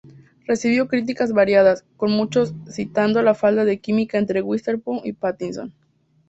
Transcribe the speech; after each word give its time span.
Recibió 0.47 0.87
críticas 0.87 1.31
variadas, 1.31 1.85
con 1.95 2.09
muchos 2.09 2.55
citando 2.67 3.21
la 3.21 3.35
falta 3.35 3.65
de 3.65 3.77
química 3.79 4.17
entre 4.17 4.41
Witherspoon 4.41 5.01
y 5.03 5.13
Pattinson. 5.13 5.75